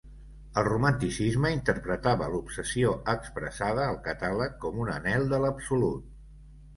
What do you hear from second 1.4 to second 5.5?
interpretava l'obsessió expressada al catàleg com un anhel de